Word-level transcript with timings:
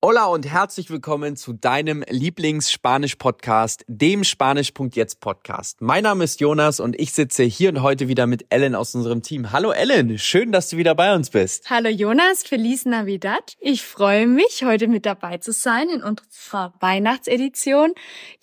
Hola 0.00 0.26
und 0.26 0.46
herzlich 0.46 0.90
willkommen 0.90 1.34
zu 1.34 1.52
deinem 1.52 2.04
Lieblings-Spanisch-Podcast, 2.08 3.84
dem 3.88 4.22
Spanisch.jetzt 4.22 5.18
Podcast. 5.18 5.80
Mein 5.80 6.04
Name 6.04 6.22
ist 6.22 6.40
Jonas 6.40 6.78
und 6.78 6.94
ich 7.00 7.12
sitze 7.12 7.42
hier 7.42 7.70
und 7.70 7.82
heute 7.82 8.06
wieder 8.06 8.28
mit 8.28 8.46
Ellen 8.48 8.76
aus 8.76 8.94
unserem 8.94 9.22
Team. 9.22 9.50
Hallo 9.50 9.72
Ellen, 9.72 10.16
schön, 10.16 10.52
dass 10.52 10.68
du 10.68 10.76
wieder 10.76 10.94
bei 10.94 11.12
uns 11.12 11.30
bist. 11.30 11.68
Hallo 11.68 11.88
Jonas, 11.88 12.44
Feliz 12.44 12.84
Navidad. 12.84 13.56
Ich 13.58 13.82
freue 13.82 14.28
mich, 14.28 14.62
heute 14.64 14.86
mit 14.86 15.04
dabei 15.04 15.38
zu 15.38 15.50
sein 15.50 15.88
in 15.88 16.04
unserer 16.04 16.74
Weihnachtsedition. 16.78 17.92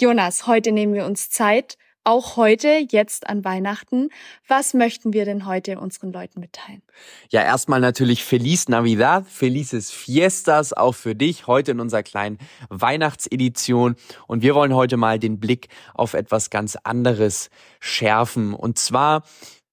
Jonas, 0.01 0.47
heute 0.47 0.73
nehmen 0.73 0.93
wir 0.93 1.05
uns 1.05 1.29
Zeit, 1.29 1.77
auch 2.05 2.37
heute, 2.37 2.85
jetzt 2.89 3.27
an 3.27 3.43
Weihnachten. 3.43 4.09
Was 4.47 4.73
möchten 4.73 5.11
wir 5.11 5.25
denn 5.25 5.45
heute 5.45 5.79
unseren 5.79 6.13
Leuten 6.13 6.39
mitteilen? 6.39 6.81
Ja, 7.29 7.41
erstmal 7.41 7.79
natürlich 7.79 8.23
Feliz 8.23 8.69
Navidad, 8.69 9.27
Felices 9.27 9.91
Fiestas 9.91 10.71
auch 10.71 10.93
für 10.93 11.15
dich 11.15 11.47
heute 11.47 11.71
in 11.71 11.79
unserer 11.79 12.03
kleinen 12.03 12.37
Weihnachtsedition. 12.69 13.95
Und 14.27 14.43
wir 14.43 14.55
wollen 14.55 14.73
heute 14.73 14.97
mal 14.97 15.19
den 15.19 15.39
Blick 15.39 15.67
auf 15.93 16.13
etwas 16.13 16.49
ganz 16.49 16.77
anderes 16.83 17.49
schärfen. 17.79 18.53
Und 18.53 18.77
zwar, 18.77 19.23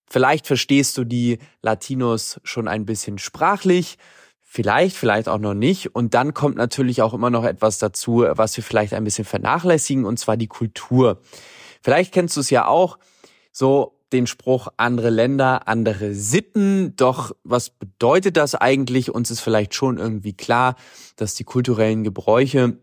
vielleicht 0.09 0.47
verstehst 0.47 0.97
du 0.97 1.05
die 1.05 1.39
Latinos 1.61 2.41
schon 2.45 2.67
ein 2.67 2.87
bisschen 2.87 3.19
sprachlich. 3.19 3.99
Vielleicht, 4.41 4.97
vielleicht 4.97 5.29
auch 5.29 5.39
noch 5.39 5.55
nicht. 5.55 5.95
Und 5.95 6.15
dann 6.15 6.35
kommt 6.35 6.57
natürlich 6.57 7.03
auch 7.03 7.15
immer 7.15 7.31
noch 7.31 7.45
etwas 7.45 7.79
dazu, 7.79 8.25
was 8.29 8.57
wir 8.57 8.65
vielleicht 8.65 8.95
ein 8.95 9.05
bisschen 9.05 9.25
vernachlässigen, 9.25 10.05
und 10.05 10.19
zwar 10.19 10.37
die 10.37 10.49
Kultur. 10.49 11.21
Vielleicht 11.83 12.13
kennst 12.13 12.37
du 12.37 12.41
es 12.41 12.51
ja 12.51 12.67
auch, 12.67 12.99
so 13.53 13.99
den 14.13 14.27
Spruch 14.27 14.69
andere 14.77 15.11
Länder, 15.11 15.69
andere 15.69 16.15
Sitten. 16.15 16.95
Doch 16.97 17.35
was 17.45 17.71
bedeutet 17.71 18.37
das 18.37 18.55
eigentlich? 18.55 19.15
Uns 19.15 19.31
ist 19.31 19.41
vielleicht 19.41 19.75
schon 19.75 19.99
irgendwie 19.99 20.35
klar, 20.35 20.77
dass 21.17 21.35
die 21.35 21.45
kulturellen 21.45 22.05
Gebräuche 22.05 22.77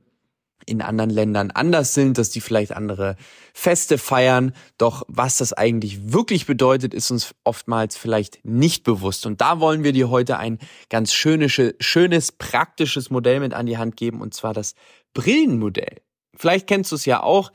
in 0.66 0.81
anderen 0.81 1.09
Ländern 1.09 1.52
anders 1.52 1.94
sind, 1.94 2.17
dass 2.17 2.30
die 2.30 2.41
vielleicht 2.41 2.73
andere 2.73 3.16
Feste 3.53 3.97
feiern. 3.97 4.53
Doch 4.78 5.03
was 5.08 5.38
das 5.38 5.53
eigentlich 5.53 6.11
wirklich 6.11 6.45
bedeutet, 6.45 6.94
ist 6.94 7.09
uns 7.11 7.34
oftmals 7.44 7.97
vielleicht 7.97 8.44
nicht 8.44 8.84
bewusst. 8.84 9.25
Und 9.25 9.41
da 9.41 9.59
wollen 9.59 9.84
wir 9.84 9.94
dir 9.94 10.09
heute 10.09 10.38
ein 10.38 10.59
ganz 10.89 11.13
schönes, 11.13 11.59
schönes, 11.80 12.31
praktisches 12.31 13.09
Modell 13.09 13.39
mit 13.39 13.53
an 13.53 13.66
die 13.66 13.78
Hand 13.78 13.97
geben, 13.97 14.22
und 14.22 14.34
zwar 14.34 14.53
das 14.53 14.75
Brillenmodell. 15.13 16.02
Vielleicht 16.36 16.67
kennst 16.67 16.91
du 16.91 16.97
es 16.97 17.06
ja 17.06 17.23
auch 17.23 17.52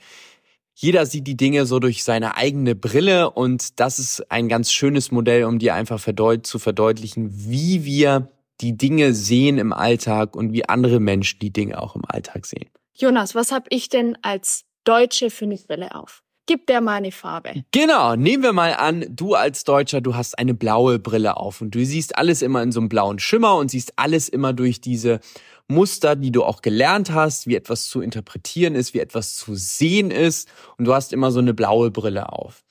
jeder 0.74 1.06
sieht 1.06 1.26
die 1.26 1.36
Dinge 1.36 1.66
so 1.66 1.78
durch 1.78 2.02
seine 2.04 2.36
eigene 2.36 2.74
Brille 2.74 3.30
und 3.30 3.78
das 3.80 3.98
ist 3.98 4.30
ein 4.30 4.48
ganz 4.48 4.72
schönes 4.72 5.12
Modell, 5.12 5.44
um 5.44 5.58
dir 5.58 5.74
einfach 5.74 6.00
verdeut 6.00 6.46
zu 6.46 6.58
verdeutlichen, 6.58 7.30
wie 7.32 7.84
wir 7.84 8.28
die 8.60 8.76
Dinge 8.76 9.14
sehen 9.14 9.58
im 9.58 9.72
Alltag 9.72 10.36
und 10.36 10.52
wie 10.52 10.68
andere 10.68 11.00
Menschen 11.00 11.38
die 11.40 11.52
Dinge 11.52 11.80
auch 11.80 11.96
im 11.96 12.02
Alltag 12.06 12.46
sehen. 12.46 12.70
Jonas, 12.94 13.34
was 13.34 13.52
habe 13.52 13.66
ich 13.70 13.88
denn 13.88 14.16
als 14.22 14.64
Deutsche 14.84 15.30
für 15.30 15.44
eine 15.44 15.56
Brille 15.56 15.94
auf? 15.94 16.22
Gib 16.46 16.66
der 16.66 16.82
mal 16.82 16.96
eine 16.96 17.10
Farbe. 17.10 17.64
Genau, 17.70 18.16
nehmen 18.16 18.42
wir 18.42 18.52
mal 18.52 18.74
an, 18.74 19.06
du 19.08 19.34
als 19.34 19.64
Deutscher, 19.64 20.02
du 20.02 20.14
hast 20.14 20.38
eine 20.38 20.52
blaue 20.52 20.98
Brille 20.98 21.38
auf 21.38 21.62
und 21.62 21.74
du 21.74 21.84
siehst 21.84 22.18
alles 22.18 22.42
immer 22.42 22.62
in 22.62 22.70
so 22.70 22.80
einem 22.80 22.90
blauen 22.90 23.18
Schimmer 23.18 23.56
und 23.56 23.70
siehst 23.70 23.94
alles 23.96 24.28
immer 24.28 24.52
durch 24.52 24.82
diese 24.82 25.20
Muster, 25.68 26.16
die 26.16 26.30
du 26.30 26.44
auch 26.44 26.62
gelernt 26.62 27.12
hast, 27.12 27.46
wie 27.46 27.56
etwas 27.56 27.86
zu 27.86 28.00
interpretieren 28.00 28.74
ist, 28.74 28.94
wie 28.94 29.00
etwas 29.00 29.36
zu 29.36 29.54
sehen 29.54 30.10
ist. 30.10 30.48
Und 30.76 30.84
du 30.84 30.94
hast 30.94 31.12
immer 31.12 31.30
so 31.30 31.38
eine 31.38 31.54
blaue 31.54 31.90
Brille 31.90 32.32
auf. 32.32 32.64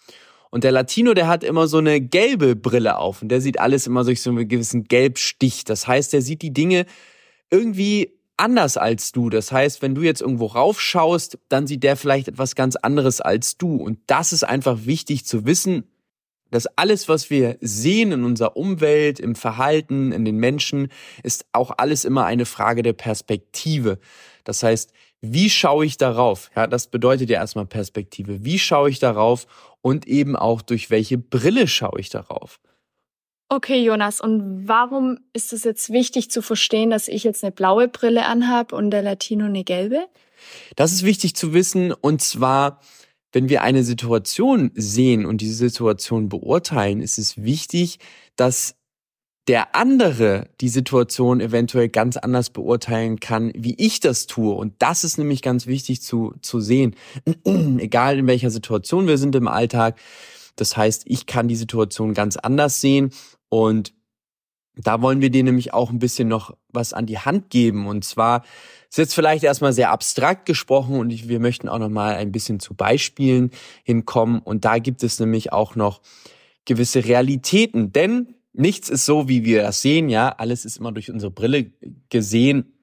Und 0.52 0.64
der 0.64 0.72
Latino, 0.72 1.16
der 1.16 1.28
hat 1.28 1.44
immer 1.44 1.68
so 1.68 1.80
eine 1.80 2.00
gelbe 2.00 2.56
Brille 2.56 3.00
auf 3.00 3.24
und 3.24 3.30
der 3.30 3.42
sieht 3.42 3.60
alles 3.60 3.88
immer 3.88 4.04
durch 4.04 4.22
so 4.22 4.30
einen 4.30 4.48
gewissen 4.48 4.84
Gelbstich. 4.84 5.64
Das 5.64 5.88
heißt, 5.88 6.14
der 6.14 6.22
sieht 6.22 6.44
die 6.44 6.54
Dinge 6.54 6.86
irgendwie 7.50 8.20
anders 8.38 8.78
als 8.78 9.12
du. 9.12 9.32
Das 9.32 9.52
heißt, 9.52 9.82
wenn 9.82 9.96
du 9.96 10.02
jetzt 10.04 10.22
irgendwo 10.22 10.46
raufschaust, 10.46 11.40
dann 11.50 11.66
sieht 11.66 11.82
der 11.82 11.96
vielleicht 11.96 12.28
etwas 12.28 12.54
ganz 12.54 12.76
anderes 12.76 13.20
als 13.20 13.58
du. 13.58 13.78
Und 13.78 14.00
das 14.06 14.32
ist 14.32 14.44
einfach 14.44 14.86
wichtig 14.86 15.26
zu 15.26 15.46
wissen, 15.46 15.86
dass 16.54 16.68
alles, 16.78 17.10
was 17.10 17.32
wir 17.32 17.58
sehen 17.62 18.12
in 18.12 18.24
unserer 18.24 18.56
Umwelt, 18.56 19.20
im 19.20 19.34
Verhalten, 19.34 20.12
in 20.12 20.24
den 20.24 20.38
Menschen, 20.38 20.90
ist 21.24 21.48
auch 21.52 21.72
alles 21.78 22.06
immer 22.06 22.26
eine 22.26 22.46
Frage 22.46 22.84
der 22.84 22.94
Perspektive. 22.94 23.98
Das 24.44 24.62
heißt, 24.62 24.94
wie 25.20 25.50
schaue 25.50 25.84
ich 25.84 25.98
darauf? 25.98 26.52
Ja, 26.56 26.68
das 26.68 26.88
bedeutet 26.88 27.32
ja 27.32 27.40
erstmal 27.40 27.66
Perspektive. 27.66 28.46
Wie 28.46 28.60
schaue 28.60 28.92
ich 28.92 29.00
darauf 29.00 29.48
und 29.82 30.06
eben 30.06 30.36
auch 30.36 30.62
durch 30.62 30.92
welche 30.92 31.18
Brille 31.18 31.68
schaue 31.68 32.00
ich 32.00 32.10
darauf? 32.10 32.60
Okay, 33.50 33.84
Jonas, 33.84 34.22
und 34.22 34.68
warum 34.68 35.22
ist 35.34 35.54
es 35.54 35.64
jetzt 35.64 35.92
wichtig 35.92 36.30
zu 36.30 36.44
verstehen, 36.44 36.92
dass 36.92 37.08
ich 37.08 37.24
jetzt 37.24 37.44
eine 37.44 37.52
blaue 37.52 37.88
Brille 37.88 38.26
anhabe 38.26 38.76
und 38.76 38.92
der 38.92 39.02
Latino 39.02 39.46
eine 39.46 39.64
gelbe? 39.64 40.06
Das 40.76 40.92
ist 40.92 41.04
wichtig 41.04 41.36
zu 41.36 41.52
wissen 41.54 41.94
und 41.94 42.22
zwar 42.22 42.80
wenn 43.34 43.50
wir 43.50 43.64
eine 43.64 43.84
Situation 43.84 44.72
sehen 44.76 45.26
und 45.26 45.42
diese 45.42 45.56
Situation 45.56 46.30
beurteilen, 46.30 47.02
ist 47.02 47.18
es 47.18 47.44
wichtig, 47.44 48.00
dass 48.36 48.76
der 49.48 49.76
andere 49.76 50.48
die 50.62 50.70
Situation 50.70 51.42
eventuell 51.42 51.90
ganz 51.90 52.16
anders 52.16 52.52
beurteilen 52.52 53.20
kann, 53.20 53.52
wie 53.56 53.76
ich 53.78 54.00
das 54.00 54.28
tue. 54.28 54.54
Und 54.54 54.76
das 54.80 55.04
ist 55.04 55.18
nämlich 55.18 55.42
ganz 55.42 55.68
wichtig 55.68 56.02
zu, 56.02 56.34
zu 56.42 56.62
sehen. 56.62 56.96
Egal 57.44 58.20
in 58.20 58.28
welcher 58.28 58.52
Situation 58.52 59.08
wir 59.08 59.18
sind 59.18 59.36
im 59.36 59.50
Alltag. 59.50 60.00
Das 60.56 60.78
heißt, 60.78 61.04
ich 61.08 61.26
kann 61.26 61.48
die 61.48 61.56
Situation 61.56 62.14
ganz 62.14 62.38
anders 62.38 62.80
sehen 62.80 63.10
und 63.50 63.94
da 64.76 65.02
wollen 65.02 65.22
wir 65.22 65.30
dir 65.30 65.44
nämlich 65.44 65.74
auch 65.74 65.92
ein 65.92 66.00
bisschen 66.00 66.28
noch 66.28 66.56
was 66.70 66.94
an 66.94 67.06
die 67.06 67.20
Hand 67.20 67.50
geben. 67.50 67.88
Und 67.88 68.04
zwar 68.04 68.44
ist 68.90 68.98
jetzt 68.98 69.14
vielleicht 69.14 69.44
erstmal 69.44 69.74
sehr 69.74 69.92
abstrakt 69.92 70.46
gesprochen 70.46 71.00
und 71.00 71.28
wir 71.28 71.40
möchten 71.40 71.70
auch 71.70 71.80
noch 71.80 71.90
mal 71.90 72.16
ein 72.16 72.32
bisschen 72.32 72.60
zu 72.60 72.74
Beispielen 72.74 73.52
hinkommen. 73.84 74.40
Und 74.40 74.66
da 74.66 74.80
gibt 74.80 75.04
es 75.04 75.20
nämlich 75.20 75.54
auch 75.54 75.76
noch 75.76 76.02
gewisse 76.66 77.06
Realitäten. 77.06 77.92
Denn 77.92 78.36
nichts 78.54 78.90
ist 78.90 79.06
so, 79.06 79.30
wie 79.30 79.46
wir 79.46 79.62
das 79.62 79.82
sehen. 79.82 80.10
Ja, 80.10 80.30
alles 80.30 80.66
ist 80.66 80.78
immer 80.78 80.92
durch 80.92 81.12
unsere 81.12 81.32
Brille 81.32 81.72
gesehen. 82.10 82.74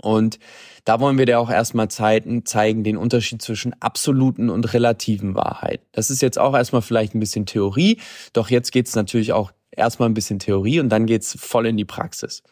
Und 0.00 0.40
da 0.84 0.98
wollen 0.98 1.18
wir 1.18 1.26
dir 1.26 1.38
auch 1.38 1.50
erstmal 1.50 1.88
zeigen, 1.88 2.44
zeigen 2.44 2.82
den 2.82 2.96
Unterschied 2.96 3.40
zwischen 3.40 3.80
absoluten 3.80 4.50
und 4.50 4.72
relativen 4.74 5.36
Wahrheit. 5.36 5.80
Das 5.92 6.10
ist 6.10 6.22
jetzt 6.22 6.38
auch 6.40 6.54
erstmal 6.54 6.82
vielleicht 6.82 7.14
ein 7.14 7.20
bisschen 7.20 7.46
Theorie, 7.46 8.00
doch 8.32 8.50
jetzt 8.50 8.72
geht 8.72 8.88
es 8.88 8.96
natürlich 8.96 9.32
auch 9.32 9.52
erstmal 9.76 10.08
ein 10.08 10.14
bisschen 10.14 10.38
Theorie 10.38 10.80
und 10.80 10.88
dann 10.88 11.06
geht's 11.06 11.36
voll 11.38 11.66
in 11.66 11.76
die 11.76 11.84
Praxis. 11.84 12.42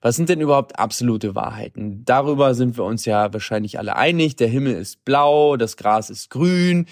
Was 0.00 0.16
sind 0.16 0.28
denn 0.28 0.40
überhaupt 0.40 0.78
absolute 0.78 1.34
Wahrheiten? 1.34 2.04
Darüber 2.04 2.54
sind 2.54 2.76
wir 2.76 2.84
uns 2.84 3.04
ja 3.06 3.32
wahrscheinlich 3.32 3.78
alle 3.78 3.96
einig. 3.96 4.36
Der 4.36 4.48
Himmel 4.48 4.74
ist 4.74 5.04
blau, 5.04 5.56
das 5.56 5.76
Gras 5.76 6.10
ist 6.10 6.30
grün. 6.30 6.86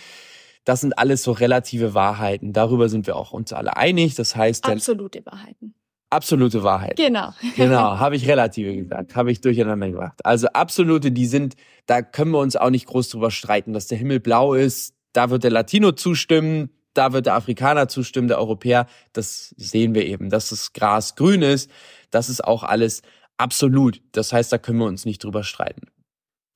Das 0.65 0.81
sind 0.81 0.99
alles 0.99 1.23
so 1.23 1.33
relative 1.33 1.95
Wahrheiten. 1.95 2.53
Darüber 2.53 2.89
sind 2.89 3.07
wir 3.07 3.17
auch 3.17 3.33
uns 3.33 3.53
alle 3.53 3.77
einig. 3.77 4.15
Das 4.15 4.35
heißt, 4.35 4.67
absolute 4.67 5.25
Wahrheiten. 5.27 5.75
Absolute 6.11 6.63
Wahrheit. 6.63 6.97
Genau. 6.97 7.35
genau, 7.57 7.99
habe 7.99 8.17
ich 8.17 8.29
relative 8.29 8.75
gesagt, 8.75 9.17
habe 9.17 9.33
ich 9.33 9.41
durcheinander 9.41 9.91
gebracht. 9.91 10.25
Also 10.25 10.47
absolute, 10.49 11.11
die 11.11 11.27
sind, 11.27 11.55
da 11.87 12.03
können 12.03 12.31
wir 12.31 12.39
uns 12.39 12.57
auch 12.57 12.71
nicht 12.71 12.87
groß 12.87 13.11
drüber 13.11 13.31
streiten, 13.31 13.73
dass 13.73 13.89
der 13.89 13.99
Himmel 13.99 14.21
blau 14.21 14.55
ist. 14.55 14.95
Da 15.13 15.31
wird 15.31 15.45
der 15.45 15.51
Latino 15.51 15.93
zustimmen, 15.93 16.71
da 16.95 17.13
wird 17.13 17.27
der 17.27 17.35
Afrikaner 17.35 17.89
zustimmen, 17.89 18.29
der 18.29 18.39
Europäer, 18.39 18.87
das 19.13 19.55
sehen 19.57 19.95
wir 19.95 20.07
eben, 20.07 20.31
dass 20.31 20.51
das 20.51 20.73
Gras 20.73 21.17
grün 21.17 21.43
ist, 21.43 21.71
das 22.11 22.29
ist 22.29 22.45
auch 22.45 22.63
alles 22.63 23.03
absolut. 23.37 24.01
Das 24.13 24.33
heißt, 24.33 24.53
da 24.53 24.59
können 24.59 24.79
wir 24.79 24.87
uns 24.87 25.05
nicht 25.05 25.23
drüber 25.23 25.45
streiten. 25.45 25.89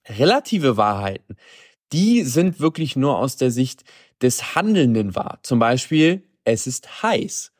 Relative 0.08 0.76
Wahrheiten, 0.76 1.36
die 1.92 2.22
sind 2.22 2.60
wirklich 2.60 2.96
nur 2.96 3.18
aus 3.18 3.36
der 3.36 3.50
Sicht 3.50 3.84
des 4.22 4.54
Handelnden 4.54 5.14
wahr. 5.14 5.38
Zum 5.42 5.58
Beispiel, 5.58 6.22
es 6.44 6.66
ist 6.66 7.02
heiß. 7.02 7.52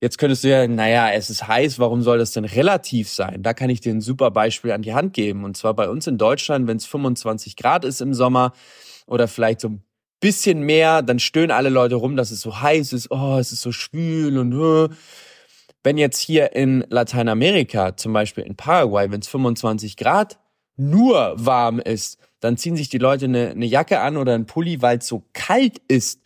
Jetzt 0.00 0.18
könntest 0.18 0.42
du 0.42 0.48
ja, 0.48 0.66
naja, 0.66 1.12
es 1.12 1.30
ist 1.30 1.46
heiß, 1.46 1.78
warum 1.78 2.02
soll 2.02 2.18
das 2.18 2.32
denn 2.32 2.44
relativ 2.44 3.08
sein? 3.08 3.42
Da 3.42 3.54
kann 3.54 3.70
ich 3.70 3.80
dir 3.80 3.92
ein 3.92 4.00
super 4.00 4.32
Beispiel 4.32 4.72
an 4.72 4.82
die 4.82 4.94
Hand 4.94 5.12
geben. 5.12 5.44
Und 5.44 5.56
zwar 5.56 5.74
bei 5.74 5.88
uns 5.88 6.08
in 6.08 6.18
Deutschland, 6.18 6.66
wenn 6.66 6.76
es 6.76 6.86
25 6.86 7.54
Grad 7.54 7.84
ist 7.84 8.00
im 8.00 8.12
Sommer 8.12 8.52
oder 9.06 9.28
vielleicht 9.28 9.60
so 9.60 9.68
ein 9.68 9.84
bisschen 10.22 10.62
mehr, 10.62 11.02
dann 11.02 11.18
stöhnen 11.18 11.50
alle 11.50 11.68
Leute 11.68 11.96
rum, 11.96 12.16
dass 12.16 12.30
es 12.30 12.40
so 12.40 12.62
heiß 12.62 12.94
ist, 12.94 13.10
oh, 13.10 13.36
es 13.38 13.52
ist 13.52 13.60
so 13.60 13.72
schwül 13.72 14.38
und 14.38 14.54
uh. 14.54 14.88
wenn 15.82 15.98
jetzt 15.98 16.20
hier 16.20 16.54
in 16.54 16.86
Lateinamerika, 16.88 17.96
zum 17.96 18.14
Beispiel 18.14 18.44
in 18.44 18.56
Paraguay, 18.56 19.10
wenn 19.10 19.20
es 19.20 19.28
25 19.28 19.98
Grad 19.98 20.38
nur 20.76 21.34
warm 21.36 21.80
ist, 21.80 22.18
dann 22.40 22.56
ziehen 22.56 22.76
sich 22.76 22.88
die 22.88 22.98
Leute 22.98 23.26
eine, 23.26 23.50
eine 23.50 23.66
Jacke 23.66 24.00
an 24.00 24.16
oder 24.16 24.34
einen 24.34 24.46
Pulli, 24.46 24.80
weil 24.80 24.98
es 24.98 25.06
so 25.06 25.24
kalt 25.32 25.78
ist. 25.88 26.22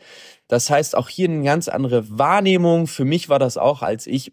Das 0.47 0.71
heißt, 0.71 0.95
auch 0.95 1.09
hier 1.09 1.29
eine 1.29 1.43
ganz 1.43 1.69
andere 1.69 2.19
Wahrnehmung. 2.19 2.87
Für 2.87 3.05
mich 3.05 3.29
war 3.29 3.39
das 3.39 3.57
auch, 3.57 3.83
als 3.83 4.07
ich 4.07 4.33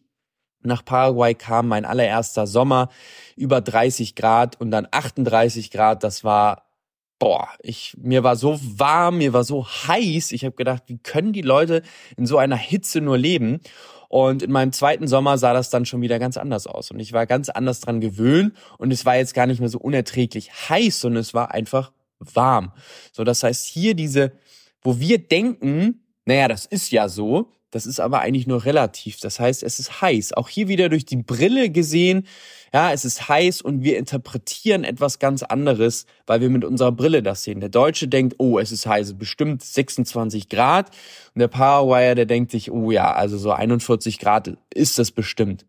nach 0.62 0.86
Paraguay 0.86 1.33
kam, 1.33 1.68
mein 1.68 1.86
allererster 1.86 2.48
Sommer, 2.48 2.89
über 3.36 3.62
30 3.62 4.15
Grad 4.15 4.60
und 4.62 4.71
dann 4.71 4.88
38 4.92 5.71
Grad. 5.71 6.04
Das 6.04 6.24
war 6.24 6.73
boah, 7.19 7.50
ich, 7.62 7.95
mir 7.98 8.24
war 8.24 8.36
so 8.36 8.60
warm, 8.62 9.19
mir 9.19 9.33
war 9.33 9.44
so 9.44 9.65
heiß. 9.65 10.31
Ich 10.31 10.45
habe 10.45 10.56
gedacht, 10.56 10.83
wie 10.88 10.98
können 10.98 11.33
die 11.33 11.42
Leute 11.42 11.81
in 12.18 12.25
so 12.25 12.38
einer 12.38 12.57
Hitze 12.57 13.01
nur 13.01 13.18
leben? 13.18 13.62
Und 14.10 14.44
in 14.44 14.51
meinem 14.51 14.71
zweiten 14.71 15.07
Sommer 15.07 15.38
sah 15.38 15.54
das 15.54 15.71
dann 15.71 15.86
schon 15.86 16.01
wieder 16.01 16.19
ganz 16.19 16.38
anders 16.38 16.68
aus. 16.68 16.92
Und 16.92 17.00
ich 17.00 17.13
war 17.13 17.25
ganz 17.25 17.50
anders 17.50 17.80
dran 17.80 18.00
gewöhnt. 18.00 18.54
Und 18.77 18.94
es 18.94 19.06
war 19.06 19.15
jetzt 19.15 19.33
gar 19.33 19.48
nicht 19.48 19.60
mehr 19.60 19.69
so 19.69 19.80
unerträglich 19.80 20.51
heiß, 20.69 21.00
sondern 21.00 21.21
es 21.21 21.33
war 21.33 21.51
einfach 21.51 21.92
warm. 22.19 22.74
So, 23.12 23.24
das 23.24 23.42
heißt, 23.42 23.65
hier 23.65 23.95
diese, 23.95 24.33
wo 24.81 25.00
wir 25.00 25.18
denken, 25.18 26.06
naja, 26.25 26.48
das 26.48 26.65
ist 26.65 26.92
ja 26.92 27.10
so, 27.10 27.51
das 27.74 27.88
ist 27.88 28.00
aber 28.00 28.22
eigentlich 28.22 28.46
nur 28.46 28.66
relativ. 28.66 29.20
Das 29.20 29.40
heißt, 29.40 29.64
es 29.64 29.80
ist 29.80 30.00
heiß. 30.00 30.34
Auch 30.34 30.48
hier 30.48 30.68
wieder 30.68 30.90
durch 30.90 31.06
die 31.06 31.18
Brille 31.18 31.72
gesehen. 31.72 32.28
Ja, 32.72 32.92
es 32.92 33.04
ist 33.04 33.28
heiß 33.28 33.64
und 33.64 33.84
wir 33.84 33.98
interpretieren 33.98 34.84
etwas 34.84 35.18
ganz 35.18 35.42
anderes, 35.42 36.06
weil 36.28 36.40
wir 36.40 36.52
mit 36.52 36.66
unserer 36.66 36.92
Brille 36.92 37.24
das 37.24 37.44
sehen. 37.44 37.62
Der 37.62 37.70
Deutsche 37.70 38.08
denkt, 38.08 38.36
oh, 38.38 38.60
es 38.60 38.72
ist 38.72 38.86
heiß, 38.86 39.16
bestimmt 39.16 39.64
26 39.64 40.50
Grad. 40.50 40.92
Und 41.34 41.40
der 41.40 41.48
Powerwire, 41.48 42.14
der 42.14 42.28
denkt 42.28 42.52
sich, 42.52 42.70
oh 42.70 42.92
ja, 42.92 43.12
also 43.12 43.40
so 43.40 43.52
41 43.52 44.20
Grad 44.20 44.56
ist 44.72 45.00
das 45.00 45.10
bestimmt. 45.10 45.66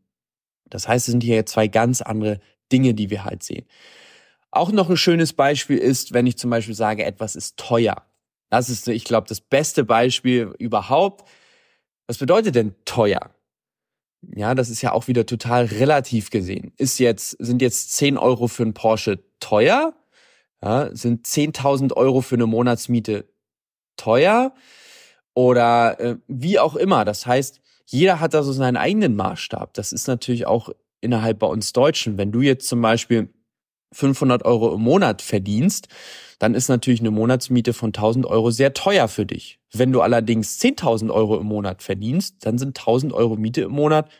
Das 0.69 0.87
heißt, 0.87 1.09
es 1.09 1.13
sind 1.13 1.23
hier 1.23 1.47
zwei 1.47 1.69
ganz 1.69 2.03
andere 2.03 2.39
Dinge, 2.71 2.93
die 2.93 3.09
wir 3.09 3.25
halt 3.25 3.43
sehen. 3.43 3.65
Auch 4.51 4.73
noch 4.73 4.91
ein 4.91 4.99
schönes 4.99 5.33
Beispiel 5.33 5.79
ist, 5.79 6.13
wenn 6.13 6.27
ich 6.27 6.37
zum 6.37 6.51
Beispiel 6.51 6.75
sage, 6.75 7.07
etwas 7.07 7.35
ist 7.35 7.57
teuer. 7.57 8.03
Das 8.51 8.69
ist, 8.69 8.89
ich 8.89 9.05
glaube, 9.05 9.27
das 9.27 9.41
beste 9.41 9.85
Beispiel 9.85 10.55
überhaupt 10.59 11.27
was 12.07 12.19
bedeutet 12.19 12.55
denn 12.55 12.75
teuer? 12.85 13.31
Ja, 14.35 14.55
das 14.55 14.71
ist 14.71 14.83
ja 14.83 14.93
auch 14.93 15.09
wieder 15.09 15.27
total 15.27 15.67
relativ 15.67 16.31
gesehen. 16.31 16.73
Ist 16.77 16.99
jetzt, 16.99 17.31
sind 17.39 17.61
jetzt 17.61 17.93
10 17.95 18.17
Euro 18.17 18.49
für 18.49 18.63
einen 18.63 18.75
Porsche 18.75 19.23
teuer? 19.41 19.95
Ja, 20.63 20.95
sind 20.95 21.27
10.000 21.27 21.93
Euro 21.93 22.23
für 22.23 22.37
eine 22.37 22.47
Monatsmiete 22.47 23.29
teuer? 23.97 24.55
Oder 25.35 26.01
äh, 26.01 26.17
wie 26.27 26.59
auch 26.59 26.77
immer. 26.77 27.05
Das 27.05 27.27
heißt, 27.27 27.61
jeder 27.87 28.21
hat 28.21 28.35
da 28.35 28.43
so 28.43 28.53
seinen 28.53 28.77
eigenen 28.77 29.15
Maßstab. 29.17 29.75
Das 29.75 29.93
ist 29.93 30.07
natürlich 30.07 30.47
auch 30.47 30.71
innerhalb 31.01 31.39
bei 31.39 31.47
uns 31.47 31.73
Deutschen. 31.73 32.17
Wenn 32.17 32.33
du 32.33 32.41
jetzt 32.41 32.67
zum 32.67 32.81
Beispiel 32.81 33.29
500 33.95 34.45
Euro 34.45 34.75
im 34.75 34.83
Monat 34.83 35.23
verdienst, 35.23 35.89
dann 36.39 36.55
ist 36.55 36.69
natürlich 36.69 37.01
eine 37.01 37.11
Monatsmiete 37.11 37.73
von 37.73 37.89
1000 37.89 38.27
Euro 38.27 38.51
sehr 38.51 38.75
teuer 38.75 39.09
für 39.09 39.25
dich. 39.25 39.59
Wenn 39.73 39.93
du 39.93 40.01
allerdings 40.01 40.61
10.000 40.61 41.11
Euro 41.11 41.39
im 41.39 41.47
Monat 41.47 41.83
verdienst, 41.83 42.45
dann 42.45 42.59
sind 42.59 42.79
1000 42.79 43.13
Euro 43.13 43.37
Miete 43.37 43.63
im 43.63 43.73
Monat 43.73 44.11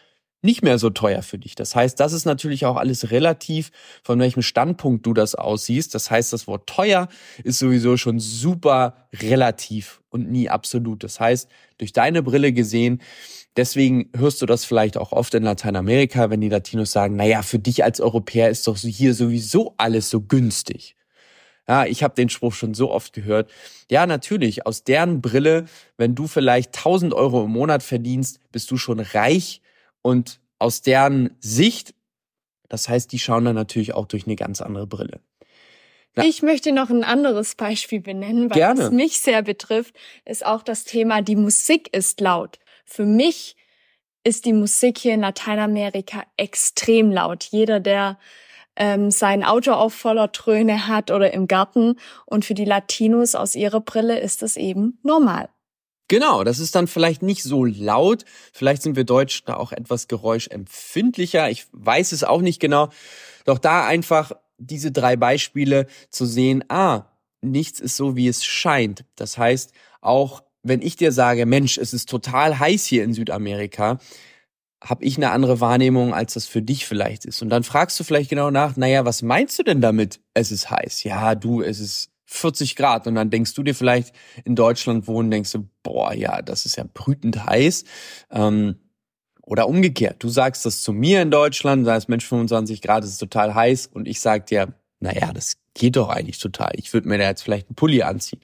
nicht 0.45 0.63
mehr 0.63 0.79
so 0.79 0.91
teuer 0.91 1.23
für 1.23 1.39
dich. 1.39 1.55
Das 1.55 1.75
heißt, 1.75 1.99
das 1.99 2.13
ist 2.13 2.27
natürlich 2.27 2.67
auch 2.67 2.77
alles 2.77 3.11
relativ, 3.11 3.71
von 4.03 4.21
welchem 4.21 4.43
Standpunkt 4.43 5.07
du 5.07 5.15
das 5.15 5.35
aussiehst. 5.35 5.95
Das 5.95 6.11
heißt, 6.11 6.33
das 6.33 6.47
Wort 6.47 6.69
teuer 6.69 7.09
ist 7.43 7.59
sowieso 7.59 7.97
schon 7.97 8.21
super 8.21 9.09
relativ 9.15 10.03
und 10.11 10.31
nie 10.31 10.51
absolut. 10.51 11.03
Das 11.03 11.19
heißt, 11.19 11.49
durch 11.79 11.93
deine 11.93 12.23
Brille 12.23 12.53
gesehen, 12.53 13.01
deswegen 13.57 14.11
hörst 14.15 14.43
du 14.43 14.47
das 14.47 14.65
vielleicht 14.65 14.99
auch 14.99 15.13
oft 15.13 15.35
in 15.35 15.43
Lateinamerika, 15.43 16.29
wenn 16.29 16.43
die 16.43 16.51
Latinos 16.51 16.93
sagen, 16.93 17.17
naja, 17.17 17.43
für 17.43 17.59
dich 17.59 17.83
als 17.83 18.01
Europäer 18.01 18.51
ist 18.51 18.67
doch 18.69 18.77
hier 18.77 19.15
sowieso 19.15 19.75
alles 19.79 20.11
so 20.11 20.21
günstig. 20.21 20.95
Ja, 21.67 21.87
ich 21.87 22.03
habe 22.03 22.15
den 22.15 22.29
Spruch 22.29 22.53
schon 22.53 22.75
so 22.75 22.91
oft 22.91 23.15
gehört. 23.15 23.51
Ja, 23.91 24.07
natürlich, 24.07 24.67
aus 24.67 24.85
deren 24.85 25.23
Brille, 25.23 25.65
wenn 25.97 26.15
du 26.15 26.27
vielleicht 26.27 26.77
1000 26.77 27.15
Euro 27.15 27.45
im 27.45 27.53
Monat 27.53 27.83
verdienst, 27.83 28.41
bist 28.53 28.71
du 28.71 28.77
schon 28.77 29.01
reich 29.01 29.63
und 30.05 30.39
aus 30.59 30.83
deren 30.83 31.31
Sicht, 31.41 31.95
das 32.69 32.89
heißt, 32.89 33.11
die 33.11 33.19
schauen 33.19 33.47
dann 33.47 33.55
natürlich 33.55 33.95
auch 33.95 34.07
durch 34.07 34.27
eine 34.27 34.37
ganz 34.37 34.61
andere 34.61 34.87
Brille. 34.87 35.21
Na, 36.15 36.25
ich 36.25 36.43
möchte 36.43 36.73
noch 36.73 36.91
ein 36.91 37.05
anderes 37.05 37.55
Beispiel 37.55 38.01
benennen, 38.01 38.51
weil 38.51 38.57
gerne. 38.57 38.83
es 38.83 38.91
mich 38.91 39.21
sehr 39.21 39.43
betrifft, 39.43 39.97
ist 40.27 40.45
auch 40.45 40.63
das 40.63 40.85
Thema, 40.85 41.23
die 41.23 41.37
Musik 41.37 41.89
ist 41.97 42.21
laut. 42.21 42.59
Für 42.85 43.07
mich 43.07 43.57
ist 44.25 44.45
die 44.45 44.53
Musik 44.53 44.99
hier 44.99 45.15
in 45.15 45.21
Lateinamerika 45.23 46.25
extrem 46.37 47.11
laut. 47.11 47.45
Jeder, 47.45 47.81
der 47.81 48.19
ähm, 48.77 49.11
sein 49.11 49.43
Auto 49.43 49.73
auf 49.73 49.95
voller 49.95 50.33
Tröne 50.33 50.87
hat 50.87 51.11
oder 51.11 51.33
im 51.33 51.47
Garten. 51.47 51.97
Und 52.27 52.45
für 52.45 52.55
die 52.55 52.65
Latinos 52.65 53.35
aus 53.35 53.55
ihrer 53.55 53.81
Brille 53.81 54.19
ist 54.19 54.43
das 54.43 54.57
eben 54.57 54.99
normal. 55.03 55.49
Genau, 56.09 56.45
das 56.45 56.59
ist 56.59 56.75
dann 56.75 56.87
vielleicht 56.87 57.23
nicht 57.23 57.43
so 57.43 57.65
laut. 57.65 58.25
Vielleicht 58.53 58.83
sind 58.83 58.97
wir 58.97 59.05
Deutsch 59.05 59.45
da 59.45 59.57
auch 59.57 59.73
etwas 59.73 60.07
geräuschempfindlicher. 60.07 61.51
Ich 61.51 61.67
weiß 61.73 62.13
es 62.13 62.25
auch 62.25 62.43
nicht 62.43 62.61
genau. 62.61 62.91
Doch 63.47 63.59
da 63.59 63.87
einfach 63.87 64.33
diese 64.59 64.93
drei 64.93 65.17
Beispiele 65.17 65.87
zu 66.11 66.27
sehen, 66.27 66.65
ah, 66.69 67.07
nichts 67.41 67.81
ist 67.81 67.97
so, 67.97 68.17
wie 68.17 68.29
es 68.29 68.45
scheint. 68.45 69.05
Das 69.17 69.39
heißt, 69.39 69.73
auch 70.01 70.43
wenn 70.63 70.83
ich 70.83 70.97
dir 70.97 71.13
sage, 71.13 71.47
Mensch, 71.47 71.79
es 71.79 71.93
ist 71.95 72.09
total 72.09 72.59
heiß 72.59 72.85
hier 72.87 73.05
in 73.05 73.15
Südamerika, 73.15 73.99
habe 74.83 75.05
ich 75.05 75.17
eine 75.17 75.31
andere 75.31 75.61
Wahrnehmung, 75.61 76.13
als 76.13 76.35
das 76.35 76.47
für 76.47 76.63
dich 76.63 76.87
vielleicht 76.87 77.25
ist. 77.25 77.41
Und 77.43 77.49
dann 77.49 77.65
fragst 77.65 77.99
du 77.99 78.05
vielleicht 78.05 78.31
genau 78.31 78.51
nach, 78.51 78.77
naja, 78.77 79.05
was 79.05 79.23
meinst 79.23 79.59
du 79.59 79.63
denn 79.63 79.81
damit, 79.81 80.21
es 80.35 80.53
ist 80.53 80.71
heiß? 80.71 81.05
Ja, 81.05 81.35
du, 81.35 81.63
es 81.63 81.81
ist 81.81 82.11
40 82.35 82.77
Grad. 82.77 83.07
Und 83.07 83.15
dann 83.15 83.31
denkst 83.31 83.55
du 83.55 83.63
dir 83.63 83.75
vielleicht 83.75 84.15
in 84.45 84.57
Deutschland 84.57 85.07
wohnen, 85.07 85.31
denkst 85.31 85.53
du, 85.53 85.69
boah, 85.83 86.13
ja, 86.13 86.43
das 86.43 86.67
ist 86.67 86.77
ja 86.77 86.85
brütend 86.93 87.47
heiß. 87.47 87.85
Ähm, 88.31 88.77
oder 89.43 89.69
umgekehrt, 89.69 90.23
du 90.23 90.29
sagst 90.29 90.65
das 90.65 90.83
zu 90.83 90.93
mir 90.93 91.21
in 91.21 91.31
Deutschland, 91.31 91.85
sagst, 91.85 92.09
Mensch, 92.09 92.27
25 92.27 92.81
Grad 92.81 93.05
ist 93.05 93.19
total 93.19 93.55
heiß. 93.55 93.89
Und 93.89 94.09
ich 94.09 94.21
sag 94.21 94.47
dir, 94.47 94.75
naja, 95.05 95.35
das 95.35 95.59
geht 95.75 95.97
doch 95.97 96.09
eigentlich 96.09 96.39
total. 96.39 96.73
Ich 96.77 96.95
würde 96.95 97.09
mir 97.09 97.19
da 97.19 97.25
jetzt 97.25 97.43
vielleicht 97.43 97.69
einen 97.69 97.77
Pulli 97.77 98.03
anziehen. 98.03 98.41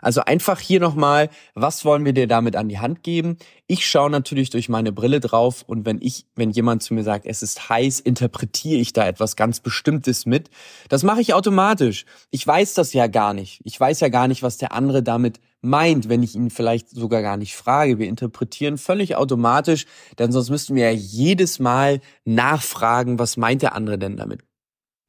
Also 0.00 0.22
einfach 0.22 0.58
hier 0.58 0.80
nochmal, 0.80 1.28
was 1.54 1.84
wollen 1.84 2.06
wir 2.06 2.14
dir 2.14 2.26
damit 2.26 2.56
an 2.56 2.70
die 2.70 2.78
Hand 2.78 3.02
geben? 3.02 3.36
Ich 3.66 3.86
schaue 3.86 4.08
natürlich 4.08 4.48
durch 4.48 4.70
meine 4.70 4.92
Brille 4.92 5.20
drauf 5.20 5.62
und 5.66 5.84
wenn 5.84 6.00
ich, 6.00 6.24
wenn 6.36 6.52
jemand 6.52 6.82
zu 6.82 6.94
mir 6.94 7.02
sagt, 7.02 7.26
es 7.26 7.42
ist 7.42 7.68
heiß, 7.68 8.00
interpretiere 8.00 8.80
ich 8.80 8.94
da 8.94 9.06
etwas 9.06 9.36
ganz 9.36 9.60
Bestimmtes 9.60 10.24
mit. 10.24 10.48
Das 10.88 11.02
mache 11.02 11.20
ich 11.20 11.34
automatisch. 11.34 12.06
Ich 12.30 12.46
weiß 12.46 12.72
das 12.72 12.94
ja 12.94 13.06
gar 13.06 13.34
nicht. 13.34 13.60
Ich 13.64 13.78
weiß 13.78 14.00
ja 14.00 14.08
gar 14.08 14.26
nicht, 14.26 14.42
was 14.42 14.56
der 14.56 14.72
andere 14.72 15.02
damit 15.02 15.38
meint, 15.60 16.08
wenn 16.08 16.22
ich 16.22 16.34
ihn 16.34 16.48
vielleicht 16.48 16.88
sogar 16.88 17.20
gar 17.20 17.36
nicht 17.36 17.54
frage. 17.54 17.98
Wir 17.98 18.08
interpretieren 18.08 18.78
völlig 18.78 19.16
automatisch, 19.16 19.84
denn 20.18 20.32
sonst 20.32 20.48
müssten 20.48 20.76
wir 20.76 20.90
ja 20.90 20.98
jedes 20.98 21.58
Mal 21.58 22.00
nachfragen, 22.24 23.18
was 23.18 23.36
meint 23.36 23.60
der 23.60 23.74
andere 23.74 23.98
denn 23.98 24.16
damit? 24.16 24.40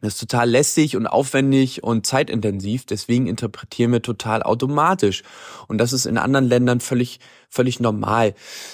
Das 0.01 0.13
ist 0.13 0.19
total 0.19 0.49
lästig 0.49 0.95
und 0.95 1.05
aufwendig 1.05 1.83
und 1.83 2.05
zeitintensiv. 2.05 2.85
Deswegen 2.85 3.27
interpretieren 3.27 3.91
wir 3.91 4.01
total 4.01 4.41
automatisch. 4.41 5.23
Und 5.67 5.77
das 5.77 5.93
ist 5.93 6.05
in 6.05 6.17
anderen 6.17 6.47
Ländern 6.47 6.79
völlig, 6.79 7.19
völlig 7.49 7.79
normal, 7.79 8.33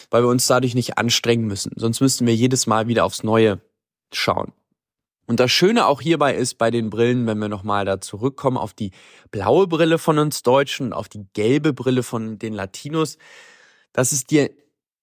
weil 0.10 0.24
wir 0.24 0.30
uns 0.30 0.48
dadurch 0.48 0.74
nicht 0.74 0.98
anstrengen 0.98 1.46
müssen. 1.46 1.74
Sonst 1.76 2.00
müssten 2.00 2.26
wir 2.26 2.36
jedes 2.36 2.66
Mal 2.66 2.88
wieder 2.88 3.04
aufs 3.04 3.24
Neue 3.24 3.60
schauen. 4.14 4.54
Und 5.28 5.42
das 5.42 5.52
Schöne 5.52 5.86
auch 5.86 6.00
hierbei 6.00 6.34
ist 6.34 6.58
bei 6.58 6.72
den 6.72 6.90
Brillen, 6.90 7.28
wenn 7.28 7.40
wir 7.40 7.50
nochmal 7.50 7.84
da 7.84 8.00
zurückkommen 8.00 8.56
auf 8.56 8.74
die 8.74 8.92
blaue 9.30 9.68
Brille 9.68 9.98
von 9.98 10.18
uns 10.20 10.42
Deutschen 10.42 10.88
und 10.88 10.94
auf 10.94 11.10
die 11.10 11.28
gelbe 11.34 11.74
Brille 11.74 12.02
von 12.02 12.40
den 12.40 12.54
Latinos, 12.54 13.18
dass 13.92 14.14
es 14.14 14.24
dir 14.24 14.50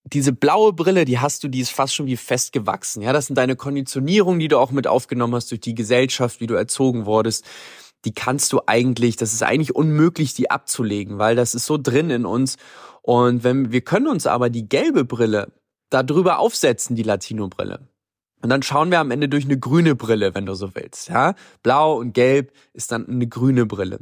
diese 0.05 0.33
blaue 0.33 0.73
Brille, 0.73 1.05
die 1.05 1.19
hast 1.19 1.43
du, 1.45 1.49
die 1.49 1.61
ist 1.61 1.71
fast 1.71 1.95
schon 1.95 2.07
wie 2.07 2.17
festgewachsen. 2.17 3.03
Ja, 3.03 3.13
das 3.13 3.27
sind 3.27 3.37
deine 3.37 3.57
Konditionierungen, 3.57 4.39
die 4.39 4.49
du 4.49 4.59
auch 4.59 4.71
mit 4.71 4.87
aufgenommen 4.87 5.35
hast 5.35 5.51
durch 5.51 5.61
die 5.61 5.75
Gesellschaft, 5.75 6.41
wie 6.41 6.47
du 6.47 6.55
erzogen 6.55 7.07
wurdest. 7.07 7.45
Die 8.05 8.13
kannst 8.13 8.53
du 8.53 8.61
eigentlich, 8.67 9.17
das 9.17 9.33
ist 9.33 9.43
eigentlich 9.43 9.75
unmöglich, 9.75 10.35
die 10.35 10.51
abzulegen, 10.51 11.19
weil 11.19 11.37
das 11.37 11.55
ist 11.55 11.65
so 11.65 11.79
drin 11.79 12.11
in 12.11 12.27
uns. 12.27 12.57
Und 13.01 13.45
wenn 13.45 13.73
wir 13.73 13.81
können 13.81 14.07
uns 14.07 14.27
aber 14.27 14.51
die 14.51 14.69
gelbe 14.69 15.05
Brille 15.05 15.53
da 15.89 16.03
drüber 16.03 16.39
aufsetzen, 16.39 16.97
die 16.97 17.03
Latino-Brille. 17.03 17.89
Und 18.43 18.51
dann 18.51 18.63
schauen 18.63 18.91
wir 18.91 19.01
am 19.01 19.11
Ende 19.11 19.31
durch 19.31 19.47
eine 19.47 19.59
grüne 19.59 19.95
Brille, 19.95 20.35
wenn 20.35 20.45
du 20.45 20.55
so 20.55 20.75
willst. 20.75 21.09
Ja, 21.09 21.35
blau 21.63 21.97
und 21.97 22.13
gelb 22.13 22.53
ist 22.75 22.93
dann 22.93 23.09
eine 23.09 23.27
grüne 23.27 23.65
Brille. 23.65 24.01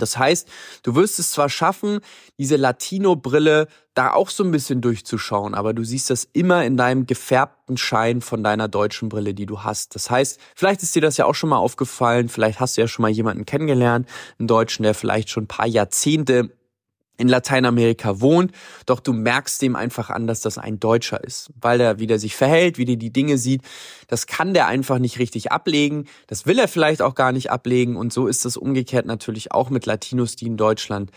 Das 0.00 0.18
heißt, 0.18 0.48
du 0.82 0.94
wirst 0.94 1.18
es 1.18 1.30
zwar 1.30 1.48
schaffen, 1.48 2.00
diese 2.38 2.56
Latino-Brille 2.56 3.68
da 3.94 4.12
auch 4.12 4.28
so 4.28 4.42
ein 4.42 4.50
bisschen 4.50 4.80
durchzuschauen, 4.80 5.54
aber 5.54 5.72
du 5.72 5.84
siehst 5.84 6.10
das 6.10 6.28
immer 6.32 6.64
in 6.64 6.76
deinem 6.76 7.06
gefärbten 7.06 7.76
Schein 7.76 8.20
von 8.20 8.42
deiner 8.42 8.66
deutschen 8.68 9.08
Brille, 9.08 9.34
die 9.34 9.46
du 9.46 9.62
hast. 9.62 9.94
Das 9.94 10.10
heißt, 10.10 10.40
vielleicht 10.56 10.82
ist 10.82 10.94
dir 10.94 11.02
das 11.02 11.16
ja 11.16 11.26
auch 11.26 11.34
schon 11.34 11.50
mal 11.50 11.58
aufgefallen, 11.58 12.28
vielleicht 12.28 12.60
hast 12.60 12.76
du 12.76 12.80
ja 12.80 12.88
schon 12.88 13.04
mal 13.04 13.10
jemanden 13.10 13.46
kennengelernt, 13.46 14.08
einen 14.38 14.48
Deutschen, 14.48 14.82
der 14.82 14.94
vielleicht 14.94 15.30
schon 15.30 15.44
ein 15.44 15.48
paar 15.48 15.68
Jahrzehnte 15.68 16.50
in 17.16 17.28
Lateinamerika 17.28 18.20
wohnt, 18.20 18.52
doch 18.86 19.00
du 19.00 19.12
merkst 19.12 19.62
dem 19.62 19.76
einfach 19.76 20.10
an, 20.10 20.26
dass 20.26 20.40
das 20.40 20.58
ein 20.58 20.80
Deutscher 20.80 21.22
ist, 21.22 21.50
weil 21.60 21.80
er 21.80 21.98
wieder 21.98 22.18
sich 22.18 22.34
verhält, 22.34 22.78
wie 22.78 22.84
der 22.84 22.96
die 22.96 23.12
Dinge 23.12 23.38
sieht. 23.38 23.62
Das 24.08 24.26
kann 24.26 24.54
der 24.54 24.66
einfach 24.66 24.98
nicht 24.98 25.18
richtig 25.18 25.52
ablegen. 25.52 26.06
Das 26.26 26.46
will 26.46 26.58
er 26.58 26.68
vielleicht 26.68 27.02
auch 27.02 27.14
gar 27.14 27.32
nicht 27.32 27.50
ablegen. 27.50 27.96
Und 27.96 28.12
so 28.12 28.26
ist 28.26 28.44
es 28.44 28.56
umgekehrt 28.56 29.06
natürlich 29.06 29.52
auch 29.52 29.70
mit 29.70 29.86
Latinos, 29.86 30.36
die 30.36 30.46
in 30.46 30.56
Deutschland 30.56 31.10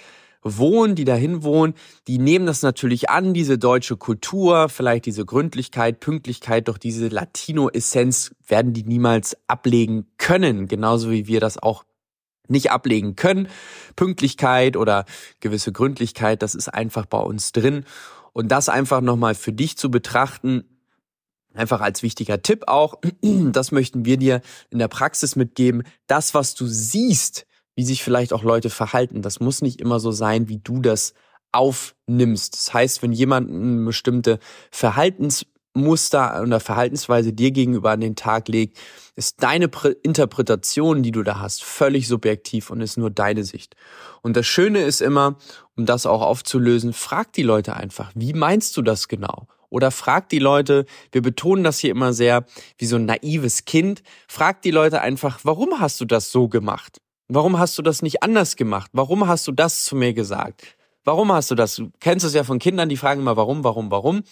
wohnen, 0.43 0.95
die 0.95 1.03
dahin 1.03 1.43
wohnen. 1.43 1.73
Die 2.07 2.19
nehmen 2.19 2.45
das 2.45 2.61
natürlich 2.61 3.09
an, 3.09 3.33
diese 3.33 3.57
deutsche 3.57 3.97
Kultur, 3.97 4.69
vielleicht 4.69 5.05
diese 5.05 5.25
Gründlichkeit, 5.25 5.99
Pünktlichkeit, 5.99 6.67
doch 6.67 6.77
diese 6.77 7.07
Latino-Essenz 7.07 8.31
werden 8.47 8.73
die 8.73 8.83
niemals 8.83 9.35
ablegen 9.47 10.07
können. 10.17 10.67
Genauso 10.67 11.11
wie 11.11 11.27
wir 11.27 11.39
das 11.39 11.61
auch 11.61 11.83
nicht 12.49 12.71
ablegen 12.71 13.15
können. 13.15 13.47
Pünktlichkeit 13.95 14.77
oder 14.77 15.05
gewisse 15.39 15.71
Gründlichkeit, 15.71 16.41
das 16.41 16.55
ist 16.55 16.69
einfach 16.69 17.05
bei 17.05 17.19
uns 17.19 17.51
drin. 17.51 17.85
Und 18.33 18.49
das 18.49 18.69
einfach 18.69 19.01
nochmal 19.01 19.35
für 19.35 19.53
dich 19.53 19.77
zu 19.77 19.89
betrachten, 19.89 20.63
einfach 21.53 21.81
als 21.81 22.03
wichtiger 22.03 22.41
Tipp 22.41 22.65
auch, 22.67 22.95
das 23.21 23.71
möchten 23.71 24.05
wir 24.05 24.17
dir 24.17 24.41
in 24.69 24.79
der 24.79 24.87
Praxis 24.87 25.35
mitgeben. 25.35 25.83
Das, 26.05 26.33
was 26.33 26.55
du 26.55 26.67
siehst, 26.67 27.47
wie 27.75 27.83
sich 27.83 28.03
vielleicht 28.03 28.33
auch 28.33 28.43
Leute 28.43 28.69
verhalten, 28.69 29.21
das 29.21 29.39
muss 29.39 29.61
nicht 29.61 29.81
immer 29.81 29.99
so 29.99 30.11
sein, 30.11 30.49
wie 30.49 30.59
du 30.59 30.81
das 30.81 31.13
aufnimmst. 31.51 32.53
Das 32.53 32.73
heißt, 32.73 33.01
wenn 33.01 33.11
jemand 33.11 33.49
eine 33.49 33.85
bestimmte 33.85 34.39
Verhaltens 34.71 35.45
Muster 35.81 36.41
oder 36.41 36.59
Verhaltensweise 36.59 37.33
dir 37.33 37.51
gegenüber 37.51 37.91
an 37.91 38.01
den 38.01 38.15
Tag 38.15 38.47
legt, 38.47 38.77
ist 39.15 39.41
deine 39.41 39.69
Interpretation, 40.03 41.03
die 41.03 41.11
du 41.11 41.23
da 41.23 41.39
hast, 41.39 41.63
völlig 41.63 42.07
subjektiv 42.07 42.69
und 42.69 42.81
ist 42.81 42.97
nur 42.97 43.09
deine 43.09 43.43
Sicht. 43.43 43.75
Und 44.21 44.37
das 44.37 44.45
Schöne 44.45 44.81
ist 44.81 45.01
immer, 45.01 45.37
um 45.75 45.85
das 45.85 46.05
auch 46.05 46.21
aufzulösen, 46.21 46.93
frag 46.93 47.33
die 47.33 47.43
Leute 47.43 47.75
einfach, 47.75 48.11
wie 48.15 48.33
meinst 48.33 48.77
du 48.77 48.81
das 48.81 49.07
genau? 49.07 49.47
Oder 49.69 49.91
frag 49.91 50.29
die 50.29 50.39
Leute, 50.39 50.85
wir 51.11 51.21
betonen 51.21 51.63
das 51.63 51.79
hier 51.79 51.91
immer 51.91 52.13
sehr 52.13 52.45
wie 52.77 52.85
so 52.85 52.95
ein 52.95 53.05
naives 53.05 53.65
Kind, 53.65 54.01
frag 54.27 54.61
die 54.61 54.71
Leute 54.71 55.01
einfach, 55.01 55.39
warum 55.43 55.79
hast 55.79 55.99
du 55.99 56.05
das 56.05 56.31
so 56.31 56.47
gemacht? 56.47 56.99
Warum 57.27 57.59
hast 57.59 57.77
du 57.77 57.81
das 57.81 58.01
nicht 58.01 58.23
anders 58.23 58.55
gemacht? 58.55 58.89
Warum 58.93 59.27
hast 59.27 59.47
du 59.47 59.51
das 59.51 59.83
zu 59.83 59.95
mir 59.95 60.13
gesagt? 60.13 60.77
Warum 61.03 61.31
hast 61.31 61.51
du 61.51 61.55
das? 61.55 61.75
Du 61.75 61.89
kennst 61.99 62.25
es 62.25 62.33
ja 62.33 62.43
von 62.43 62.59
Kindern, 62.59 62.89
die 62.89 62.97
fragen 62.97 63.21
immer, 63.21 63.35
warum, 63.35 63.63
warum, 63.63 63.91
warum 63.91 64.23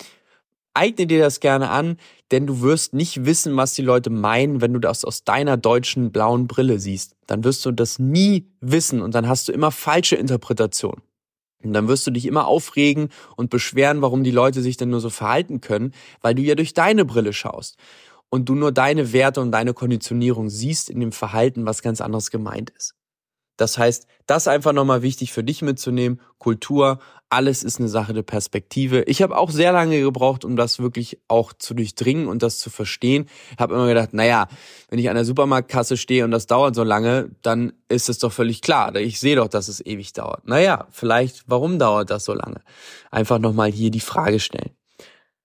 eigne 0.75 1.07
dir 1.07 1.19
das 1.19 1.39
gerne 1.39 1.69
an, 1.69 1.97
denn 2.31 2.47
du 2.47 2.61
wirst 2.61 2.93
nicht 2.93 3.25
wissen, 3.25 3.55
was 3.55 3.73
die 3.73 3.81
Leute 3.81 4.09
meinen, 4.09 4.61
wenn 4.61 4.73
du 4.73 4.79
das 4.79 5.05
aus 5.05 5.23
deiner 5.23 5.57
deutschen 5.57 6.11
blauen 6.11 6.47
Brille 6.47 6.79
siehst. 6.79 7.15
Dann 7.27 7.43
wirst 7.43 7.65
du 7.65 7.71
das 7.71 7.99
nie 7.99 8.47
wissen 8.61 9.01
und 9.01 9.15
dann 9.15 9.27
hast 9.27 9.47
du 9.47 9.51
immer 9.51 9.71
falsche 9.71 10.15
Interpretationen. 10.15 11.01
Und 11.63 11.73
dann 11.73 11.87
wirst 11.87 12.05
du 12.05 12.11
dich 12.11 12.25
immer 12.25 12.45
aufregen 12.45 13.09
und 13.35 13.49
beschweren, 13.49 14.01
warum 14.01 14.23
die 14.23 14.31
Leute 14.31 14.61
sich 14.61 14.77
denn 14.77 14.89
nur 14.89 14.99
so 14.99 15.09
verhalten 15.09 15.61
können, 15.61 15.93
weil 16.21 16.35
du 16.35 16.43
ja 16.43 16.55
durch 16.55 16.73
deine 16.73 17.05
Brille 17.05 17.33
schaust 17.33 17.77
und 18.29 18.49
du 18.49 18.55
nur 18.55 18.71
deine 18.71 19.13
Werte 19.13 19.41
und 19.41 19.51
deine 19.51 19.73
Konditionierung 19.73 20.49
siehst 20.49 20.89
in 20.89 20.99
dem 20.99 21.11
Verhalten, 21.11 21.65
was 21.65 21.81
ganz 21.81 22.01
anderes 22.01 22.29
gemeint 22.29 22.71
ist. 22.71 22.93
Das 23.57 23.77
heißt, 23.77 24.07
das 24.27 24.47
einfach 24.47 24.73
nochmal 24.73 25.01
wichtig 25.01 25.31
für 25.31 25.43
dich 25.43 25.61
mitzunehmen. 25.61 26.19
Kultur, 26.39 26.99
alles 27.29 27.63
ist 27.63 27.79
eine 27.79 27.89
Sache 27.89 28.13
der 28.13 28.23
Perspektive. 28.23 29.03
Ich 29.03 29.21
habe 29.21 29.37
auch 29.37 29.49
sehr 29.49 29.71
lange 29.71 29.99
gebraucht, 29.99 30.45
um 30.45 30.55
das 30.55 30.79
wirklich 30.79 31.19
auch 31.27 31.53
zu 31.53 31.73
durchdringen 31.73 32.27
und 32.27 32.43
das 32.43 32.59
zu 32.59 32.69
verstehen. 32.69 33.27
Habe 33.57 33.75
immer 33.75 33.87
gedacht, 33.87 34.13
naja, 34.13 34.47
wenn 34.89 34.99
ich 34.99 35.09
an 35.09 35.15
der 35.15 35.25
Supermarktkasse 35.25 35.97
stehe 35.97 36.23
und 36.23 36.31
das 36.31 36.47
dauert 36.47 36.75
so 36.75 36.83
lange, 36.83 37.31
dann 37.41 37.73
ist 37.89 38.09
es 38.09 38.19
doch 38.19 38.31
völlig 38.31 38.61
klar. 38.61 38.95
Ich 38.95 39.19
sehe 39.19 39.35
doch, 39.35 39.47
dass 39.47 39.67
es 39.67 39.85
ewig 39.85 40.13
dauert. 40.13 40.47
Naja, 40.47 40.87
vielleicht, 40.91 41.43
warum 41.47 41.79
dauert 41.79 42.09
das 42.09 42.25
so 42.25 42.33
lange? 42.33 42.61
Einfach 43.11 43.39
nochmal 43.39 43.71
hier 43.71 43.91
die 43.91 43.99
Frage 43.99 44.39
stellen. 44.39 44.71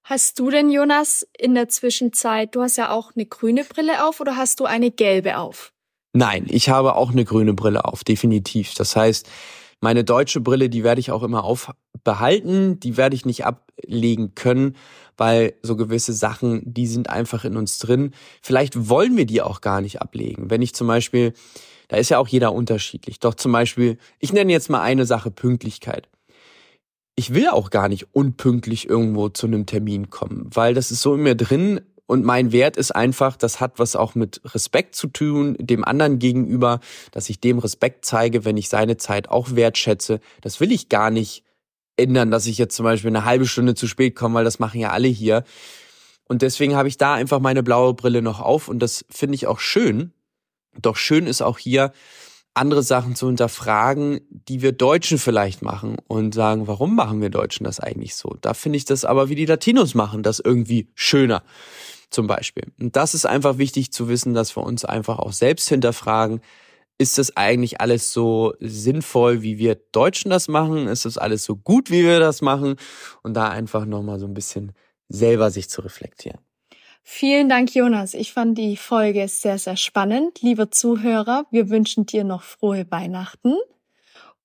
Hast 0.02 0.38
du 0.40 0.50
denn, 0.50 0.70
Jonas, 0.70 1.26
in 1.38 1.54
der 1.54 1.68
Zwischenzeit, 1.68 2.54
du 2.54 2.62
hast 2.62 2.76
ja 2.76 2.90
auch 2.90 3.12
eine 3.14 3.26
grüne 3.26 3.64
Brille 3.64 4.04
auf 4.04 4.20
oder 4.20 4.36
hast 4.36 4.58
du 4.58 4.64
eine 4.64 4.90
gelbe 4.90 5.38
auf? 5.38 5.72
Nein, 6.12 6.46
ich 6.48 6.68
habe 6.68 6.96
auch 6.96 7.10
eine 7.10 7.24
grüne 7.24 7.54
Brille 7.54 7.84
auf, 7.84 8.02
definitiv. 8.02 8.74
Das 8.74 8.96
heißt, 8.96 9.28
meine 9.80 10.04
deutsche 10.04 10.40
Brille, 10.40 10.68
die 10.68 10.84
werde 10.84 11.00
ich 11.00 11.10
auch 11.10 11.22
immer 11.22 11.44
aufbehalten, 11.44 12.80
die 12.80 12.96
werde 12.96 13.16
ich 13.16 13.24
nicht 13.24 13.46
ablegen 13.46 14.34
können, 14.34 14.76
weil 15.16 15.54
so 15.62 15.76
gewisse 15.76 16.12
Sachen, 16.12 16.62
die 16.64 16.86
sind 16.86 17.08
einfach 17.08 17.44
in 17.44 17.56
uns 17.56 17.78
drin. 17.78 18.12
Vielleicht 18.42 18.88
wollen 18.88 19.16
wir 19.16 19.24
die 19.24 19.40
auch 19.40 19.60
gar 19.60 19.80
nicht 19.80 20.02
ablegen. 20.02 20.50
Wenn 20.50 20.62
ich 20.62 20.74
zum 20.74 20.86
Beispiel, 20.86 21.32
da 21.88 21.96
ist 21.96 22.10
ja 22.10 22.18
auch 22.18 22.28
jeder 22.28 22.52
unterschiedlich. 22.52 23.20
Doch 23.20 23.34
zum 23.34 23.52
Beispiel, 23.52 23.96
ich 24.18 24.32
nenne 24.32 24.52
jetzt 24.52 24.68
mal 24.68 24.82
eine 24.82 25.06
Sache 25.06 25.30
Pünktlichkeit. 25.30 26.08
Ich 27.16 27.34
will 27.34 27.48
auch 27.48 27.70
gar 27.70 27.88
nicht 27.88 28.14
unpünktlich 28.14 28.88
irgendwo 28.88 29.28
zu 29.28 29.46
einem 29.46 29.66
Termin 29.66 30.10
kommen, 30.10 30.48
weil 30.52 30.74
das 30.74 30.90
ist 30.90 31.02
so 31.02 31.14
in 31.14 31.22
mir 31.22 31.34
drin, 31.34 31.80
und 32.10 32.24
mein 32.24 32.50
Wert 32.50 32.76
ist 32.76 32.90
einfach, 32.90 33.36
das 33.36 33.60
hat 33.60 33.78
was 33.78 33.94
auch 33.94 34.16
mit 34.16 34.40
Respekt 34.52 34.96
zu 34.96 35.06
tun, 35.06 35.56
dem 35.60 35.84
anderen 35.84 36.18
gegenüber, 36.18 36.80
dass 37.12 37.30
ich 37.30 37.38
dem 37.38 37.60
Respekt 37.60 38.04
zeige, 38.04 38.44
wenn 38.44 38.56
ich 38.56 38.68
seine 38.68 38.96
Zeit 38.96 39.28
auch 39.28 39.54
wertschätze. 39.54 40.18
Das 40.40 40.58
will 40.58 40.72
ich 40.72 40.88
gar 40.88 41.12
nicht 41.12 41.44
ändern, 41.96 42.32
dass 42.32 42.46
ich 42.46 42.58
jetzt 42.58 42.74
zum 42.74 42.82
Beispiel 42.82 43.10
eine 43.10 43.24
halbe 43.24 43.46
Stunde 43.46 43.76
zu 43.76 43.86
spät 43.86 44.16
komme, 44.16 44.34
weil 44.34 44.44
das 44.44 44.58
machen 44.58 44.80
ja 44.80 44.90
alle 44.90 45.06
hier. 45.06 45.44
Und 46.24 46.42
deswegen 46.42 46.74
habe 46.74 46.88
ich 46.88 46.98
da 46.98 47.14
einfach 47.14 47.38
meine 47.38 47.62
blaue 47.62 47.94
Brille 47.94 48.22
noch 48.22 48.40
auf 48.40 48.66
und 48.66 48.80
das 48.80 49.04
finde 49.08 49.36
ich 49.36 49.46
auch 49.46 49.60
schön. 49.60 50.12
Doch 50.82 50.96
schön 50.96 51.28
ist 51.28 51.42
auch 51.42 51.58
hier, 51.58 51.92
andere 52.54 52.82
Sachen 52.82 53.14
zu 53.14 53.28
hinterfragen, 53.28 54.20
die 54.30 54.62
wir 54.62 54.72
Deutschen 54.72 55.18
vielleicht 55.18 55.62
machen 55.62 55.94
und 56.08 56.34
sagen, 56.34 56.66
warum 56.66 56.96
machen 56.96 57.20
wir 57.20 57.30
Deutschen 57.30 57.62
das 57.62 57.78
eigentlich 57.78 58.16
so? 58.16 58.36
Da 58.40 58.52
finde 58.52 58.78
ich 58.78 58.84
das 58.84 59.04
aber, 59.04 59.28
wie 59.28 59.36
die 59.36 59.46
Latinos 59.46 59.94
machen, 59.94 60.24
das 60.24 60.40
irgendwie 60.40 60.88
schöner 60.96 61.44
zum 62.10 62.26
Beispiel. 62.26 62.64
Und 62.80 62.96
das 62.96 63.14
ist 63.14 63.26
einfach 63.26 63.58
wichtig 63.58 63.92
zu 63.92 64.08
wissen, 64.08 64.34
dass 64.34 64.56
wir 64.56 64.62
uns 64.62 64.84
einfach 64.84 65.18
auch 65.18 65.32
selbst 65.32 65.68
hinterfragen, 65.68 66.40
ist 66.98 67.16
das 67.16 67.34
eigentlich 67.34 67.80
alles 67.80 68.12
so 68.12 68.52
sinnvoll, 68.60 69.40
wie 69.40 69.56
wir 69.56 69.76
Deutschen 69.90 70.30
das 70.30 70.48
machen? 70.48 70.86
Ist 70.86 71.06
das 71.06 71.16
alles 71.16 71.44
so 71.44 71.56
gut, 71.56 71.90
wie 71.90 72.04
wir 72.04 72.20
das 72.20 72.42
machen? 72.42 72.76
Und 73.22 73.34
da 73.34 73.48
einfach 73.48 73.86
nochmal 73.86 74.18
so 74.18 74.26
ein 74.26 74.34
bisschen 74.34 74.72
selber 75.08 75.50
sich 75.50 75.70
zu 75.70 75.80
reflektieren. 75.80 76.40
Vielen 77.02 77.48
Dank, 77.48 77.74
Jonas. 77.74 78.12
Ich 78.12 78.34
fand 78.34 78.58
die 78.58 78.76
Folge 78.76 79.26
sehr, 79.28 79.58
sehr 79.58 79.78
spannend. 79.78 80.42
Lieber 80.42 80.70
Zuhörer, 80.70 81.46
wir 81.50 81.70
wünschen 81.70 82.04
dir 82.04 82.22
noch 82.22 82.42
frohe 82.42 82.86
Weihnachten. 82.90 83.54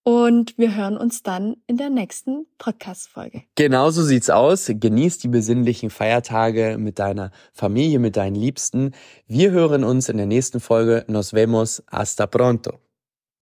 Und 0.07 0.55
wir 0.59 0.75
hören 0.75 0.97
uns 0.97 1.23
dann 1.23 1.55
in 1.65 1.77
der 1.77 1.89
nächsten 1.89 2.45
Podcast-Folge. 2.59 3.41
Genau 3.55 3.89
so 3.89 4.03
sieht's 4.03 4.29
aus. 4.29 4.69
Genieß 4.71 5.17
die 5.17 5.27
besinnlichen 5.27 5.89
Feiertage 5.89 6.77
mit 6.77 6.99
deiner 6.99 7.31
Familie, 7.53 7.97
mit 7.97 8.15
deinen 8.15 8.35
Liebsten. 8.35 8.91
Wir 9.25 9.49
hören 9.49 9.83
uns 9.83 10.07
in 10.07 10.17
der 10.17 10.27
nächsten 10.27 10.59
Folge. 10.59 11.05
Nos 11.07 11.33
vemos. 11.33 11.83
Hasta 11.89 12.27
pronto. 12.27 12.84